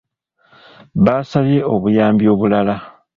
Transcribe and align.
Baasabye 1.03 1.59
obuyambi 1.73 2.23
obulala. 2.33 2.75